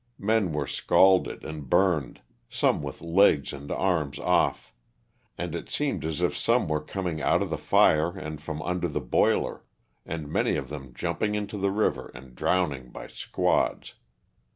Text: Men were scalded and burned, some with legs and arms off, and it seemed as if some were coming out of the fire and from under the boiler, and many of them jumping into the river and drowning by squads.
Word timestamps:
Men 0.17 0.51
were 0.51 0.65
scalded 0.65 1.45
and 1.45 1.69
burned, 1.69 2.21
some 2.49 2.81
with 2.81 3.03
legs 3.03 3.53
and 3.53 3.71
arms 3.71 4.17
off, 4.17 4.73
and 5.37 5.53
it 5.53 5.69
seemed 5.69 6.03
as 6.05 6.21
if 6.23 6.35
some 6.35 6.67
were 6.67 6.81
coming 6.81 7.21
out 7.21 7.43
of 7.43 7.51
the 7.51 7.57
fire 7.59 8.17
and 8.17 8.41
from 8.41 8.63
under 8.63 8.87
the 8.87 8.99
boiler, 8.99 9.63
and 10.03 10.27
many 10.27 10.55
of 10.55 10.69
them 10.69 10.95
jumping 10.95 11.35
into 11.35 11.55
the 11.55 11.69
river 11.69 12.11
and 12.15 12.33
drowning 12.33 12.89
by 12.89 13.09
squads. 13.09 13.93